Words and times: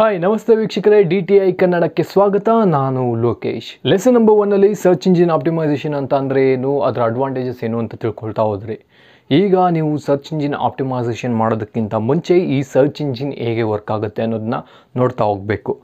Hi 0.00 0.18
ನಮಸ್ತೆ 0.20 0.52
ವೀಕ್ಷಕರೇ, 0.58 1.02
D 1.02 1.16
T 1.28 1.36
I 1.46 1.48
ಕನ್ನಡಕ್ಕೆ 1.52 2.02
ಸ್ವಾಗತ. 2.02 2.48
ನಾನು 2.74 3.00
ಲೋಕೇಶ್. 3.24 3.68
ಲೆಸನ್ 3.90 4.14
ನಂಬರ್ 4.14 4.36
ಒನ್ನಲ್ಲಿ 4.42 4.74
ಸರ್ಚ್ 4.74 5.06
ಇಂಜಿನ್ 5.08 5.30
ಆಪ್ಟಿಮೈಸೇಷನ್ 5.30 5.94
ಅಂತ 5.98 6.12
ಅಂದರೆ 6.14 6.42
ಏನು? 6.52 6.70
ಅದರ 6.80 7.00
ಅಡ್ವಾಂಟೇಜಸ್ 7.02 7.60
ಏನು 7.64 7.78
ಅಂತ 7.78 7.94
ತಿಳ್ಕೊಳ್ತಾ 7.94 8.42
ಹೋದ್ರಿ. 8.42 8.76
ಈಗ 9.30 9.56
ನೀವು 9.76 9.90
ಸರ್ಚ್ 9.98 10.30
ಇಂಜಿನ್ 10.34 10.54
ಆಪ್ಟಿಮೈಸೇಷನ್ 10.54 11.34
ಮಾಡೋದಕ್ಕಿಂತ 11.36 11.94
ಮುಂಚೆ 11.94 12.36
ಈ 12.38 12.62
ಸರ್ಚ್ 12.62 13.00
ಇಂಜಿನ್ 13.06 13.32
ಹೇಗೆ 13.32 13.66
ವರ್ಕ್ 13.72 13.90
ಆಗುತ್ತೆ 13.90 14.22
ಅನ್ನೋದನ್ನ 14.22 14.60
ನೋಡ್ತಾ 14.96 15.24
ಹೋಗಬೇಕು. 15.24 15.74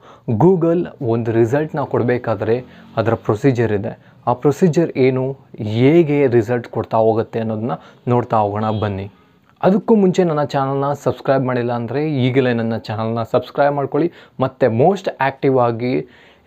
ಗೂಗಲ್ 0.45 0.83
ಒಂದು 1.15 1.33
ರಿಸಲ್ಟ್ನ 1.33 1.85
ಕೊಡಬೇಕಾದ್ರೆ 1.85 2.57
ಅದರ 2.97 3.15
ಪ್ರೊಸೀಜರ್ 3.15 3.73
ಇದೆ. 3.73 3.95
ಆ 4.27 4.33
ಪ್ರೊಸೀಜರ್ 4.33 4.93
ಏನು? 5.09 5.27
ಹೇಗೆ 5.77 6.27
ರಿಸಲ್ಟ್ 6.39 6.69
ಕೊಡ್ತಾ 6.69 6.97
ಹೋಗುತ್ತೆ 6.97 7.41
ಅನ್ನೋದನ್ನ 7.41 7.77
ನೋಡ್ತಾ 8.09 8.37
ಹೋಗೋಣ 8.37 8.71
ಬನ್ನಿ. 8.85 9.09
ಅದಕ್ಕೂ 9.65 9.93
ಮುಂಚೆ 10.01 10.23
ನನ್ನ 10.29 10.43
ಚಾನಲ್ನ 10.55 10.89
ಸಬ್ಸ್ಕ್ರೈಬ್ 11.05 11.45
ಮಾಡಿಲ್ಲ 11.49 11.73
ಅಂದರೆ 11.81 12.01
ಈಗಲೇ 12.25 12.51
ನನ್ನ 12.59 12.75
ಚಾನಲ್ನ 12.89 13.23
ಸಬ್ಸ್ಕ್ರೈಬ್ 13.35 13.75
ಮಾಡ್ಕೊಳ್ಳಿ. 13.79 14.09
ಮತ್ತು 14.43 14.67
ಮೋಸ್ಟ್ 14.83 15.09
ಆ್ಯಕ್ಟಿವ್ 15.27 15.57
ಆಗಿ 15.67 15.93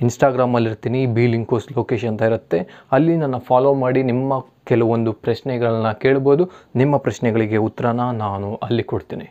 ಇನ್ಸ್ಟಾಗ್ರಾಮಲ್ಲಿರ್ತೀನಿ. 0.05 0.99
ಬಿ 1.15 1.23
ಲಿಂಕೋಸ್ 1.34 1.67
ಲೊಕೇಶನ್ 1.77 2.11
ಅಂತ 2.11 2.29
ಇರುತ್ತೆ. 2.29 2.59
ಅಲ್ಲಿ 2.98 3.15
ನನ್ನ 3.23 3.37
ಫಾಲೋ 3.49 3.71
ಮಾಡಿ 3.84 4.03
ನಿಮ್ಮ 4.11 4.39
ಕೆಲವೊಂದು 4.71 5.13
ಪ್ರಶ್ನೆಗಳನ್ನ 5.25 5.91
ಕೇಳ್ಬೋದು. 6.03 6.45
ನಿಮ್ಮ 6.81 6.98
ಪ್ರಶ್ನೆಗಳಿಗೆ 7.07 7.59
ಉತ್ತರನ 7.67 8.05
ನಾನು 8.23 8.49
ಅಲ್ಲಿ 8.67 8.85
ಕೊಡ್ತೀನಿ. 8.93 9.27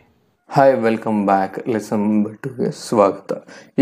Hi 0.49 0.75
welcome 0.85 1.19
back 1.31 1.57
lesson 1.73 2.03
number 2.05 2.35
ಟೂಗೆ 2.43 2.69
ಸ್ವಾಗತ. 2.85 3.31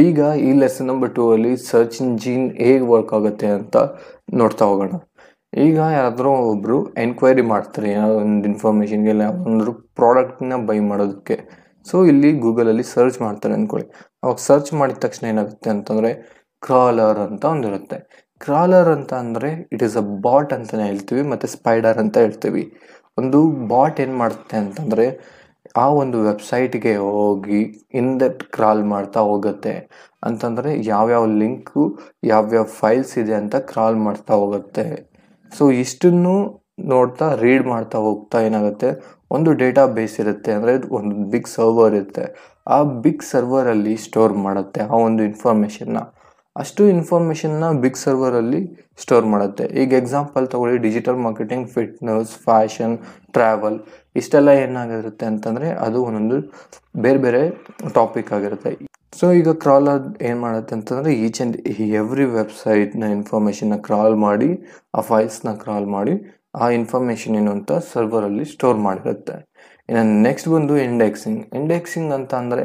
ಈಗ 0.06 0.20
ಈ 0.48 0.50
ಲೆಸನ್ 0.62 0.90
ನಂಬರ್ 0.92 1.12
ಟೂ 1.18 1.26
ಅಲ್ಲಿ 1.36 1.54
ಸರ್ಚ್ 1.70 2.00
ಇಂಜಿನ್ 2.06 2.48
ಹೇಗೆ 2.66 2.88
ವರ್ಕ್ 2.94 3.14
ಆಗುತ್ತೆ 3.20 3.50
ಅಂತ 3.60 3.78
ನೋಡ್ತಾ 4.42 4.66
ಹೋಗೋಣ. 4.72 4.96
ಈಗ 5.66 5.78
ಯಾರಾದರೂ 5.98 6.32
ಒಬ್ಬರು 6.52 6.78
ಎನ್ಕ್ವೈರಿ 7.04 7.44
ಮಾಡ್ತಾರೆ 7.52 7.88
ಏನೋ 7.96 8.08
ಒಂದು 8.24 8.46
ಇನ್ಫಾರ್ಮೇಷನ್ಗೆ 8.52 9.12
ಇಲ್ಲ 9.16 9.26
ಒಂದು 9.50 9.72
ಪ್ರಾಡಕ್ಟ್ನ 10.00 10.58
ಬೈ 10.70 10.78
ಮಾಡೋದಕ್ಕೆ. 10.90 11.36
ಸೊ 11.86 11.98
ಇಲ್ಲಿ 12.12 12.30
ಗೂಗಲಲ್ಲಿ 12.46 12.86
ಸರ್ಚ್ 12.96 13.18
ಮಾಡ್ತಾರೆ 13.26 13.54
ಅಂದ್ಕೊಳ್ಳಿ 13.58 13.88
ಅವಾಗ 14.24 14.38
ಸರ್ಚ್ 14.50 14.72
ಮಾಡಿದ 14.80 15.00
ತಕ್ಷಣ 15.06 15.26
ಏನಾಗುತ್ತೆ 15.34 15.70
ಅಂತಂದರೆ 15.76 16.12
ಕ್ರಾಲರ್ 16.64 17.20
ಅಂತ 17.28 17.44
ಒಂದಿರುತ್ತೆ 17.54 17.98
ಕ್ರಾಲರ್ 18.42 18.90
ಅಂತ 18.96 19.12
ಅಂದರೆ 19.24 19.50
ಇಟ್ 19.74 19.84
ಈಸ್ 19.88 19.98
ಅ 20.02 20.06
ಬಾಟ್ 20.26 20.52
ಅಂತಲೇ 20.58 20.84
ಹೇಳ್ತೀವಿ, 20.90 21.22
ಮತ್ತು 21.32 21.48
ಸ್ಪೈಡರ್ 21.56 22.00
ಅಂತ 22.04 22.16
ಹೇಳ್ತೀವಿ. 22.26 22.64
ಒಂದು 23.18 23.40
ಬಾಟ್ 23.72 24.00
ಏನು 24.04 24.16
ಮಾಡುತ್ತೆ 24.22 24.56
ಅಂತಂದರೆ, 24.64 25.06
ಆ 25.84 25.86
ಒಂದು 26.02 26.18
ವೆಬ್ಸೈಟ್ಗೆ 26.30 26.94
ಹೋಗಿ 27.06 27.62
ಇನ್ 28.00 28.12
ದಟ್ 28.24 28.42
ಕ್ರಾಲ್ 28.56 28.84
ಮಾಡ್ತಾ 28.94 29.22
ಹೋಗುತ್ತೆ. 29.30 29.74
ಅಂತಂದರೆ, 30.28 30.72
ಯಾವ್ಯಾವ 30.94 31.26
ಲಿಂಕು 31.42 31.84
ಯಾವ್ಯಾವ 32.34 32.66
ಫೈಲ್ಸ್ 32.82 33.14
ಇದೆ 33.24 33.36
ಅಂತ 33.42 33.56
ಕ್ರಾಲ್ 33.72 33.98
ಮಾಡ್ತಾ 34.08 34.36
ಹೋಗುತ್ತೆ. 34.44 34.86
ಸೊ 35.52 35.64
ಇಷ್ಟನ್ನು 35.84 36.36
ನೋಡ್ತಾ 36.94 37.28
ರೀಡ್ 37.44 37.66
ಮಾಡ್ತಾ 37.74 37.98
ಹೋಗ್ತಾ 38.08 38.40
ಏನಾಗುತ್ತೆ? 38.48 38.90
ಒಂದು 39.36 39.50
ಡೇಟಾ 39.62 39.84
ಬೇಸ್ 39.96 40.20
ಇರುತ್ತೆ 40.24 40.52
ಅಂದರೆ 40.58 40.74
ಒಂದು 40.98 41.16
ಬಿಗ್ 41.32 41.50
ಸರ್ವರ್ 41.56 41.96
ಇರುತ್ತೆ. 42.00 42.26
ಆ 42.76 42.78
ಬಿಗ್ 43.04 43.26
ಸರ್ವರಲ್ಲಿ 43.32 43.96
ಸ್ಟೋರ್ 44.06 44.36
ಮಾಡುತ್ತೆ 44.46 44.82
ಆ 44.94 44.98
ಒಂದು 45.08 45.24
ಇನ್ಫಾರ್ಮೇಷನ್ನ 45.30 46.00
ಅಷ್ಟು 46.56 46.84
ಇನ್ಫಾರ್ಮೇಷನ್ನ 46.94 47.66
ಬಿಗ್ 47.84 48.00
ಸರ್ವರಲ್ಲಿ 48.04 48.62
ಸ್ಟೋರ್ 49.02 49.26
ಮಾಡುತ್ತೆ. 49.34 49.66
ಈಗ 49.82 49.92
ಎಕ್ಸಾಂಪಲ್ 50.02 50.46
ತಗೊಳ್ಳಿ 50.54 50.78
digital 50.86 51.20
marketing 51.26 51.68
fitness 51.76 52.34
fashion 52.46 52.96
travel 53.38 53.80
ಇಷ್ಟೆಲ್ಲ 54.22 54.50
ಏನಾಗಿರುತ್ತೆ 54.66 55.26
ಅಂತಂದರೆ 55.32 55.70
ಅದು 55.88 56.02
ಒಂದೊಂದು 56.10 56.40
ಬೇರೆ 57.06 57.20
ಬೇರೆ 57.26 57.42
ಟಾಪಿಕ್ 57.98 58.32
ಆಗಿರುತ್ತೆ. 58.38 58.72
ಸೊ 59.14 59.26
ಈಗ 59.40 59.50
ಕ್ರಾಲರ್ 59.64 60.04
ಏನು 60.28 60.40
ಮಾಡುತ್ತೆ 60.46 60.74
ಅಂತಂದರೆ 60.78 61.12
ಈಚ್ 61.26 61.40
ಆ್ಯಂಡ್ 61.42 61.56
ಎವ್ರಿ 62.00 62.26
ವೆಬ್ಸೈಟ್ನ 62.40 63.06
ಇನ್ಫಾರ್ಮೇಷನ್ನ 63.18 63.76
ಕ್ರಾಲ್ 63.88 64.16
ಮಾಡಿ, 64.26 64.50
ಆ 64.98 65.02
ಫೈಲ್ಸ್ನ 65.10 65.52
ಕ್ರಾಲ್ 65.64 65.88
ಮಾಡಿ, 65.96 66.14
ಆ 66.62 66.68
ಇನ್ಫಾರ್ಮೇಷನ್ 66.80 67.36
ಏನು 67.40 67.52
ಅಂತ 67.58 67.72
ಸರ್ವರಲ್ಲಿ 67.94 68.46
ಸ್ಟೋರ್ 68.54 68.78
ಮಾಡಿರುತ್ತೆ. 68.88 69.36
ಇನ್ನು 69.90 70.04
ನೆಕ್ಸ್ಟ್ 70.28 70.50
ಬಂದು 70.54 70.76
ಇಂಡೆಕ್ಸಿಂಗ್ 70.88 71.42
ಇಂಡೆಕ್ಸಿಂಗ್ 71.60 72.12
ಅಂತ 72.18 72.34
ಅಂದರೆ 72.42 72.64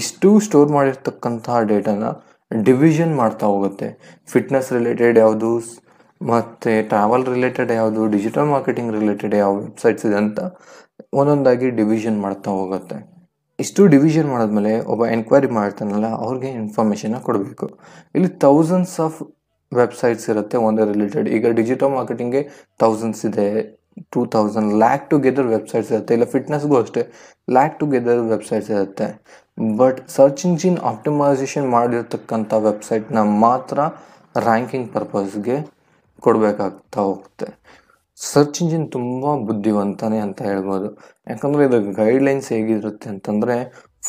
ಇಷ್ಟು 0.00 0.28
ಸ್ಟೋರ್ 0.46 0.70
ಮಾಡಿರ್ತಕ್ಕಂತಹ 0.76 1.58
ಡೇಟಾನ 1.72 2.04
ಡಿವಿಷನ್ 2.50 3.14
ಮಾಡ್ತಾ 3.22 3.46
ಹೋಗುತ್ತೆ. 3.52 3.88
ಫಿಟ್ನೆಸ್ 4.32 4.70
ರಿಲೇಟೆಡ್ 4.78 5.18
ಯಾವುದು, 5.24 5.50
ಮತ್ತು 6.20 6.72
ಟ್ರಾವೆಲ್ 6.92 7.26
ರಿಲೇಟೆಡ್ 7.34 7.72
ಯಾವುದು 7.80 8.02
ಡಿಜಿಟಲ್ 8.14 8.48
ಮಾರ್ಕೆಟಿಂಗ್ 8.54 8.92
ರಿಲೇಟೆಡ್ 8.98 9.34
ಯಾವ 9.42 9.54
ವೆಬ್ಸೈಟ್ಸ್ 9.64 10.06
ಇದೆ 10.10 10.18
ಅಂತ 10.24 10.40
ಒಂದೊಂದಾಗಿ 11.20 11.68
ಡಿವಿಷನ್ 11.80 12.18
ಮಾಡ್ತಾ 12.26 12.50
ಹೋಗುತ್ತೆ. 12.60 12.98
ಇಷ್ಟು 13.62 13.80
ಡಿವಿಷನ್ 13.94 14.28
ಮಾಡಿದ್ಮೇಲೆ 14.34 14.72
ಒಬ್ಬ 14.92 15.02
ಎನ್ಕ್ವೈರಿ 15.16 15.48
ಮಾಡ್ತಾನಲ್ಲ, 15.58 16.08
ಅವ್ರಿಗೆ 16.24 16.50
ಇನ್ಫಾರ್ಮೇಷನ್ನ 16.62 17.18
ಕೊಡಬೇಕು. 17.28 17.66
ಇಲ್ಲಿ 18.16 18.30
ಥೌಸಂಡ್ಸ್ 18.44 18.96
ಆಫ್ 19.06 19.18
ವೆಬ್ಸೈಟ್ಸ್ 19.72 20.26
ಇರುತ್ತೆ 20.32 20.56
ಒಂದೇ 20.66 20.84
ರಿಲೇಟೆಡ್ 20.92 21.28
ಈಗ 21.36 21.52
ಡಿಜಿಟಲ್ 21.60 21.92
ಮಾರ್ಕೆಟಿಂಗ್ಗೆ 21.98 22.42
ಥೌಸಂಡ್ಸ್ 22.82 23.22
ಇದೆ 23.28 23.46
two 24.12 24.20
thousand 24.34 24.70
lakh 24.82 25.04
together 25.12 25.48
websites 25.54 25.90
ಇರುತ್ತೆ. 25.94 26.12
ಇಲ್ಲ 26.16 26.26
ಫಿಟ್ನೆಸ್ಗೂ 26.34 26.76
ಅಷ್ಟೇ 26.82 27.02
ಲ್ಯಾಕ್ 27.56 27.74
ಟುಗೆದರ್ 27.80 28.22
ವೆಬ್ಸೈಟ್ಸ್ 28.32 28.70
ಇರುತ್ತೆ. 28.76 29.06
ಬಟ್ 29.80 29.98
ಸರ್ಚ್ 30.16 30.42
ಇಂಜಿನ್ 30.50 30.78
ಆಪ್ಟಿಮೈಸೇಷನ್ 30.92 31.66
ಮಾಡಿರ್ತಕ್ಕಂಥ 31.76 32.52
ವೆಬ್ಸೈಟ್ನ 32.68 33.22
ಮಾತ್ರ 33.44 33.78
ರ್ಯಾಂಕಿಂಗ್ 34.46 34.88
ಪರ್ಪಸ್ಗೆ 34.96 35.56
ಕೊಡಬೇಕಾಗ್ತಾ 36.26 37.00
ಹೋಗುತ್ತೆ. 37.08 37.48
ಸರ್ಚ್ 38.18 38.58
ಇಂಜಿನ್ 38.62 38.86
ತುಂಬ 38.96 39.22
ಬುದ್ಧಿವಂತನೇ 39.48 40.18
ಅಂತ 40.26 40.40
ಹೇಳ್ಬೋದು. 40.50 40.88
ಯಾಕಂದರೆ 41.30 41.62
ಇದು 41.68 41.78
ಗೈಡ್ಲೈನ್ಸ್ 42.00 42.48
ಹೇಗಿರುತ್ತೆ 42.54 43.08
ಅಂತಂದರೆ 43.14 43.56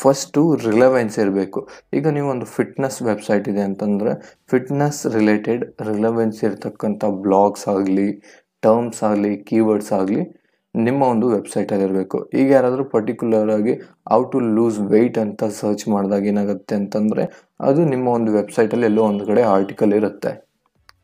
ಫಸ್ಟು 0.01 0.41
ರಿಲೆವೆನ್ಸ್ 0.67 1.17
ಇರಬೇಕು. 1.23 1.59
ಈಗ 1.97 2.07
ನೀವು 2.15 2.27
ಒಂದು 2.33 2.47
ಫಿಟ್ನೆಸ್ 2.55 2.97
ವೆಬ್ಸೈಟ್ 3.09 3.45
ಇದೆ 3.51 3.63
ಅಂತಂದರೆ 3.69 4.11
ಫಿಟ್ನೆಸ್ 4.51 5.01
ರಿಲೇಟೆಡ್ 5.17 5.63
ರಿಲೆವೆನ್ಸ್ 5.91 6.39
ಇರತಕ್ಕಂಥ 6.47 7.03
ಬ್ಲಾಗ್ಸ್ 7.25 7.65
ಆಗಲಿ 7.75 8.07
ಟರ್ಮ್ಸ್ 8.63 9.01
ಆಗಲಿ 9.09 9.33
ಕೀವರ್ಡ್ಸ್ 9.49 9.93
ಆಗಲಿ 9.99 10.23
ನಿಮ್ಮ 10.75 11.01
ಒಂದು 11.13 11.25
ವೆಬ್ಸೈಟಲ್ಲಿ 11.35 11.85
ಇರಬೇಕು. 11.87 12.17
ಈಗ 12.39 12.47
ಯಾರಾದರೂ 12.57 12.83
ಪರ್ಟಿಕ್ಯುಲರ್ 12.95 13.51
ಆಗಿ 13.57 13.73
ಔ 14.17 14.21
ಟು 14.31 14.39
ಲೂಸ್ 14.55 14.79
ವೆಯ್ಟ್ 14.93 15.19
ಅಂತ 15.25 15.43
ಸರ್ಚ್ 15.59 15.85
ಮಾಡಿದಾಗ 15.93 16.25
ಏನಾಗುತ್ತೆ 16.33 16.75
ಅಂತಂದರೆ 16.81 17.23
ಅದು 17.69 17.83
ನಿಮ್ಮ 17.93 18.07
ಒಂದು 18.17 18.31
ವೆಬ್ಸೈಟಲ್ಲಿ 18.39 18.87
ಎಲ್ಲೋ 18.91 19.03
ಒಂದು 19.11 19.25
ಕಡೆ 19.29 19.43
ಆರ್ಟಿಕಲ್ 19.57 19.93
ಇರುತ್ತೆ. 19.99 20.31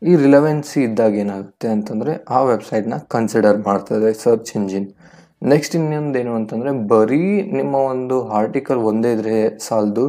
ಈ 0.01 0.11
ರಿಲೆವೆನ್ಸಿ 0.23 0.79
ಇದ್ದಾಗ 0.87 1.15
ಏನಾಗುತ್ತೆ 1.23 1.67
ಅಂತಂದರೆ 1.75 2.13
ಆ 2.37 2.39
ವೆಬ್ಸೈಟ್ನ 2.51 2.95
ಕನ್ಸಿಡರ್ 3.13 3.59
ಮಾಡ್ತದೆ 3.67 4.09
ಸರ್ಚ್ 4.23 4.51
ಇಂಜಿನ್ 4.59 4.87
ನೆಕ್ಸ್ಟ್ 5.51 5.75
ಇನ್ನೊಂದು 5.77 6.17
ಏನು 6.21 6.33
ಅಂತಂದರೆ 6.39 6.71
ಬರೀ 6.91 7.21
ನಿಮ್ಮ 7.57 7.75
ಒಂದು 7.91 8.15
ಆರ್ಟಿಕಲ್ 8.39 8.81
ಒಂದೇ 8.89 9.11
ಇದ್ರೆ 9.17 9.35
ಸಾಲದು 9.67 10.05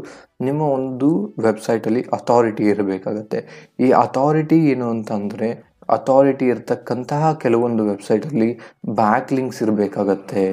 ನಿಮ್ಮ 0.47 0.63
ಒಂದು 0.79 1.09
ವೆಬ್ಸೈಟಲ್ಲಿ 1.47 2.03
ಅಥಾರಿಟಿ 2.19 2.65
ಇರಬೇಕಾಗತ್ತೆ. 2.73 3.39
ಈ 3.85 3.89
ಅಥಾರಿಟಿ 4.05 4.59
ಏನು 4.73 4.87
ಅಂತಂದರೆ 4.95 5.49
ಅಥಾರಿಟಿ 5.97 6.47
ಇರತಕ್ಕಂತಹ 6.53 7.33
ಕೆಲವೊಂದು 7.45 7.83
ವೆಬ್ಸೈಟಲ್ಲಿ 7.91 8.51
ಬ್ಯಾಕ್ 9.01 9.31
ಲಿಂಕ್ಸ್ 9.37 9.61
ಇರಬೇಕಾಗತ್ತೆ. 9.65 10.45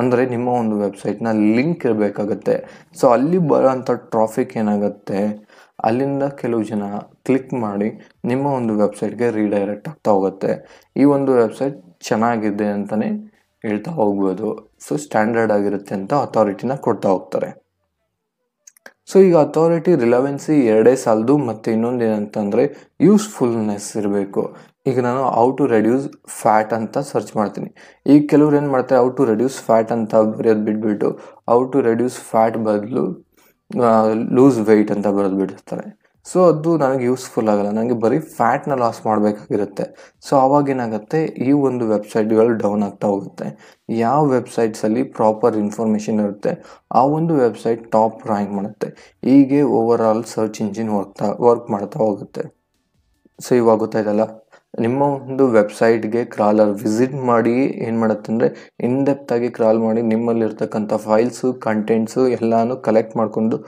ಅಂದರೆ 0.00 0.22
ನಿಮ್ಮ 0.34 0.48
ಒಂದು 0.62 0.76
ವೆಬ್ಸೈಟ್ನ 0.84 1.32
ಲಿಂಕ್ 1.56 1.84
ಇರಬೇಕಾಗತ್ತೆ. 1.88 2.56
ಸೊ 3.00 3.04
ಅಲ್ಲಿ 3.16 3.38
ಬರೋಂಥ 3.52 3.90
ಟ್ರಾಫಿಕ್ 4.14 4.54
ಏನಾಗುತ್ತೆ? 4.62 5.20
ಅಲ್ಲಿಂದ 5.86 6.24
ಕೆಲವು 6.42 6.62
ಜನ 6.72 6.84
ಕ್ಲಿಕ್ 7.26 7.52
ಮಾಡಿ 7.64 7.88
ನಿಮ್ಮ 8.30 8.44
ಒಂದು 8.58 8.72
ವೆಬ್ಸೈಟ್ಗೆ 8.82 9.28
ರೀಡೈರೆಕ್ಟ್ 9.38 9.88
ಆಗ್ತಾ 9.92 10.12
ಹೋಗುತ್ತೆ. 10.16 10.52
ಈ 11.00 11.04
ಒಂದು 11.16 11.32
ವೆಬ್ಸೈಟ್ 11.42 11.76
ಚೆನ್ನಾಗಿದೆ 12.08 12.68
ಅಂತಲೇ 12.76 13.10
ಹೇಳ್ತಾ 13.64 13.90
ಹೋಗ್ಬೋದು. 13.98 14.48
ಸೊ 14.86 14.92
ಸ್ಟ್ಯಾಂಡರ್ಡ್ 15.04 15.52
ಆಗಿರುತ್ತೆ 15.56 15.94
ಅಂತ 15.98 16.12
ಅಥಾರಿಟಿನ 16.26 16.74
ಕೊಡ್ತಾ 16.86 17.08
ಹೋಗ್ತಾರೆ. 17.14 17.50
ಸೊ 19.10 19.16
ಈಗ 19.26 19.36
ಅಥಾರಿಟಿ 19.46 19.92
ರಿಲವೆನ್ಸಿ 20.04 20.54
ಎರಡೇ 20.74 20.92
ಸಾಲದು 21.04 21.34
ಮತ್ತು 21.48 21.68
ಇನ್ನೊಂದು 21.76 22.04
ಏನಂತಂದರೆ 22.08 22.64
ಯೂಸ್ಫುಲ್ನೆಸ್ 23.06 23.88
ಇರಬೇಕು. 24.00 24.42
ಈಗ 24.90 24.98
ನಾನು 25.06 25.22
ಔ 25.42 25.46
ಟು 25.58 25.64
ರೆಡ್ಯೂಸ್ 25.74 26.06
ಫ್ಯಾಟ್ 26.40 26.72
ಅಂತ 26.78 26.96
ಸರ್ಚ್ 27.10 27.32
ಮಾಡ್ತೀನಿ. 27.40 27.70
ಈಗ 28.12 28.20
ಕೆಲವ್ರು 28.32 28.56
ಏನು 28.60 28.70
ಮಾಡ್ತಾರೆ 28.76 29.00
ಔ 29.06 29.08
ಟು 29.18 29.24
ರೆಡ್ಯೂಸ್ 29.32 29.58
ಫ್ಯಾಟ್ 29.66 29.92
ಅಂತ 29.96 30.14
ಬರೆಯೋದು 30.38 30.64
ಬಿಟ್ಬಿಟ್ಟು 30.68 31.10
ಔ 31.56 31.58
ಟು 31.72 31.80
ರೆಡ್ಯೂಸ್ 31.88 32.18
ಫ್ಯಾಟ್ 32.30 32.58
ಬದಲು 32.68 33.04
ಲೂಸ್ 34.36 34.58
ವೆಯ್ಟ್ 34.58 34.90
ಅಂತ 34.90 35.06
ಬರೆದು 35.06 35.36
ಬಿಡಿಸ್ತಾರೆ 35.36 36.04
ಸೊ 36.26 36.44
ಅದು 36.44 36.76
ನನಗೆ 36.76 37.04
ಯೂಸ್ಫುಲ್ 37.04 37.48
ಆಗಲ್ಲ. 37.48 37.70
ನನಗೆ 37.70 37.94
ಬರೀ 37.94 38.18
ಫ್ಯಾಟ್ನ 38.18 38.74
ಲಾಸ್ 38.74 39.06
ಮಾಡಬೇಕಾಗಿರುತ್ತೆ. 39.06 39.84
ಸೊ 40.22 40.36
ಅವಾಗೇನಾಗುತ್ತೆ 40.36 41.24
ಈ 41.24 41.52
ಒಂದು 41.52 41.88
ವೆಬ್ಸೈಟ್ಗಳು 41.88 42.52
ಡೌನ್ 42.54 42.82
ಆಗ್ತಾ 42.82 43.08
ಹೋಗುತ್ತೆ. 43.08 43.46
ಯಾವ 43.88 44.28
ವೆಬ್ಸೈಟ್ಸಲ್ಲಿ 44.28 45.02
ಪ್ರಾಪರ್ 45.02 45.56
ಇನ್ಫಾರ್ಮೇಷನ್ 45.56 46.20
ಇರುತ್ತೆ? 46.20 46.64
ಆ 46.92 47.02
ಒಂದು 47.04 47.34
ವೆಬ್ಸೈಟ್ 47.34 47.92
ಟಾಪ್ 47.92 48.26
ರ್ಯಾಂಕ್ 48.26 48.52
ಮಾಡುತ್ತೆ. 48.52 48.88
ಹೀಗೆ 49.24 49.62
ಓವರ್ 49.62 50.02
ಆಲ್ 50.02 50.24
ಸರ್ಚ್ 50.24 50.62
ಇಂಜಿನ್ 50.62 50.88
ವರ್ಕ್ತಾ 50.88 51.28
ವರ್ಕ್ 51.40 51.70
ಮಾಡ್ತಾ 51.70 51.98
ಹೋಗುತ್ತೆ. 51.98 52.44
ಸೊ 53.38 53.54
ನಿಮ್ಮ 54.82 55.00
ಒಂದು 55.16 55.44
ವೆಬ್ಸೈಟ್ಗೆ 55.48 56.22
ಕ್ರಾಲರ್ 56.24 56.72
ವಿಸಿಟ್ 56.82 57.16
ಮಾಡಿ 57.30 57.54
ಏನು 57.86 57.98
ಮಾಡುತ್ತೆ 57.98 58.30
ಅಂದರೆ 58.32 58.48
ಇನ್ಡೆಪ್ತಾಗಿ 58.80 59.48
ಕ್ರಾಲ್ 59.48 59.78
ಮಾಡಿ 59.78 60.02
ನಿಮ್ಮಲ್ಲಿರ್ತಕ್ಕಂಥ 60.02 60.92
ಫೈಲ್ಸು 61.06 61.48
ಕಂಟೆಂಟ್ಸು 61.66 62.22
ಎಲ್ಲನೂ 62.36 62.76
ಕಲೆಕ್ಟ್ 62.76 63.16
ಮಾಡಿಕೊಂಡು 63.16 63.58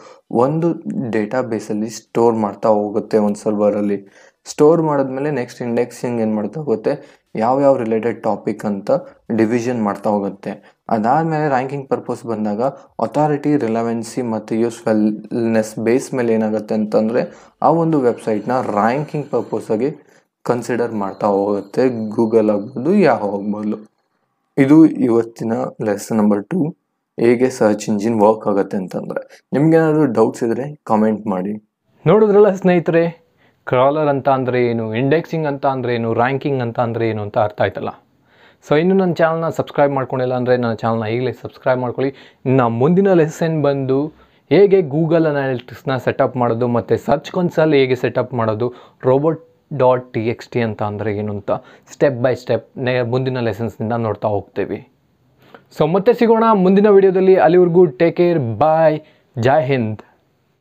ಒಂದು 0.44 0.70
ಡೇಟಾ 1.10 1.40
ಬೇಸಲ್ಲಿ 1.42 1.90
ಸ್ಟೋರ್ 2.00 2.36
ಮಾಡ್ತಾ 2.36 2.70
ಹೋಗುತ್ತೆ 2.78 3.18
ಒಂದು 3.18 3.40
ಸರ್ವರಲ್ಲಿ 3.40 3.98
ಸ್ಟೋರ್ 4.46 4.80
ಮಾಡಿದ್ಮೇಲೆ 4.82 5.30
ನೆಕ್ಸ್ಟ್ 5.30 5.60
ಇಂಡೆಕ್ಸಿಂಗ್ 5.62 6.18
ಏನು 6.20 6.34
ಮಾಡ್ತಾ 6.34 6.58
ಹೋಗುತ್ತೆ? 6.60 6.92
ಯಾವ 7.34 7.54
ಯಾವ 7.60 7.74
ರಿಲೇಟೆಡ್ 7.76 8.18
ಟಾಪಿಕ್ 8.22 8.64
ಅಂತ 8.64 8.90
ಡಿವಿಷನ್ 9.32 9.80
ಮಾಡ್ತಾ 9.82 10.08
ಹೋಗುತ್ತೆ. 10.10 10.52
ಅದಾದಮೇಲೆ 10.90 11.46
ರ್ಯಾಂಕಿಂಗ್ 11.48 11.88
ಪರ್ಪಸ್ 11.88 12.22
ಬಂದಾಗ 12.26 12.62
ಅಥಾರಿಟಿ 13.06 13.56
ರಿಲವೆನ್ಸಿ 13.56 14.22
ಮತ್ತು 14.34 14.54
ಯೂಸ್ಫೆಲ್ನೆಸ್ 14.54 15.72
ಬೇಸ್ 15.78 16.08
ಮೇಲೆ 16.14 16.32
ಏನಾಗುತ್ತೆ 16.34 16.74
ಅಂತಂದರೆ 16.74 17.22
ಆ 17.62 17.70
ಒಂದು 17.70 18.00
ವೆಬ್ಸೈಟ್ನ 18.00 18.56
ರ್ಯಾಂಕಿಂಗ್ 18.78 19.28
ಪರ್ಪಸ್ಸಾಗಿ 19.30 19.90
ಕನ್ಸಿಡರ್ 20.48 20.94
ಮಾಡ್ತಾ 21.02 21.28
ಹೋಗುತ್ತೆ. 21.36 21.82
ಗೂಗಲ್ 22.16 22.50
ಆಗ್ಬೋದು 22.54 22.92
ಯಾವ 23.08 23.22
ಆಗ್ಬೋದು. 23.36 23.78
ಇದು 24.56 24.76
ಇವತ್ತಿನ 25.06 25.52
ಲೆಸನ್ 25.86 26.18
ನಂಬರ್ 26.20 26.42
ಟು 26.52 26.58
ಹೇಗೆ 27.18 27.48
ಸರ್ಚ್ 27.58 27.84
ಇಂಜಿನ್ 27.90 28.16
ವರ್ಕ್ 28.24 28.44
ಆಗುತ್ತೆ 28.50 28.76
ಅಂತಂದರೆ, 28.82 29.22
ನಿಮ್ಗೇನಾದರೂ 29.54 30.06
ಡೌಟ್ಸ್ 30.18 30.42
ಇದ್ದರೆ 30.46 30.66
ಕಾಮೆಂಟ್ 30.90 31.22
ಮಾಡಿ. 31.34 31.52
ನೋಡಿದ್ರಲ್ಲ 32.04 32.50
ಸ್ನೇಹಿತರೆ 32.62 33.04
ಕ್ರಾಲರ್ 33.66 34.10
ಅಂತ 34.14 34.28
ಅಂದರೆ 34.38 34.58
ಏನು 34.72 34.84
ಇಂಡೆಕ್ಸಿಂಗ್ 35.02 35.46
ಅಂತ 35.52 35.64
ಅಂದರೆ 35.76 35.92
ಏನು 35.98 36.10
ರ್ಯಾಂಕಿಂಗ್ 36.20 36.60
ಅಂತ 36.66 36.78
ಅಂದರೆ 36.86 37.04
ಏನು 37.12 37.22
ಅಂತ 37.26 37.38
ಅರ್ಥ 37.46 37.58
ಆಯ್ತಲ್ಲ? 37.64 37.92
ಸೊ 38.66 38.72
ಇನ್ನು 38.82 38.94
ನನ್ನ 39.00 39.14
ಚಾನಲ್ನ 39.20 39.48
ಸಬ್ಸ್ಕ್ರೈಬ್ 39.58 39.92
ಮಾಡ್ಕೊಂಡಿಲ್ಲ 39.96 40.34
ಅಂದರೆ 40.40 40.54
ನನ್ನ 40.64 40.76
ಚಾನಲ್ನ 40.82 41.08
ಈಗಲೇ 41.14 41.32
ಸಬ್ಸ್ಕ್ರೈಬ್ 41.42 41.80
ಮಾಡ್ಕೊಳ್ಳಿ. 41.84 42.10
ಇನ್ನು 42.48 42.66
ಮುಂದಿನ 42.82 43.08
ಲೆಸನ್ 43.20 43.56
ಬಂದು 43.66 43.98
ಹೇಗೆ 44.50 44.78
ಗೂಗಲ್ 44.94 45.26
ಅನಾಲಿಟಿಕ್ಸ್ನ 45.32 45.96
ಸೆಟಪ್ 46.06 46.34
ಮಾಡೋದು 46.42 46.66
ಮತ್ತು 46.76 46.96
ಸರ್ಚ್ 47.06 47.30
ಕನ್ಸಲ್ 47.36 47.74
ಹೇಗೆ 47.80 47.96
ಸೆಟಪ್ 48.04 48.32
ಮಾಡೋದು 48.40 48.68
robot 49.08 49.40
dot 49.70 50.04
T 50.12 50.22
X 50.32 50.48
T 50.48 50.60
ಅಂತ 50.68 50.82
ಅಂದರೆ 50.82 51.12
ಏನು 51.16 51.32
ಅಂತ 51.32 51.50
ಸ್ಟೆಪ್ 51.92 52.18
ಬೈ 52.24 52.34
ಸ್ಟೆಪ್ 52.42 52.66
ನೇ 52.86 52.94
ಮುಂದಿನ 53.14 53.40
ಲೆಸನ್ಸ್ನಿಂದ 53.48 53.94
ನೋಡ್ತಾ 54.06 54.28
ಹೋಗ್ತೀವಿ. 54.28 54.78
ಸೊ 55.76 55.86
ಮತ್ತೆ 55.86 56.12
ಸಿಗೋಣ 56.20 56.44
ಮುಂದಿನ 56.64 56.88
ವಿಡಿಯೋದಲ್ಲಿ 56.96 57.36
ಅಲ್ಲಿವರೆಗೂ 57.46 57.84
take 58.02 58.16
care 58.16 58.40
bye 58.64 58.98
Jai 59.36 59.60
Hind 59.70 60.02